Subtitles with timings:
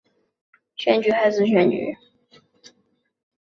[0.03, 0.05] 除了
[0.95, 1.95] 选举还是选举